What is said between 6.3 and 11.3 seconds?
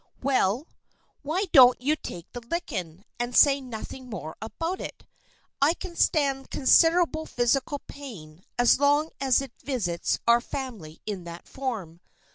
considerable physical pain, so long as it visits our family in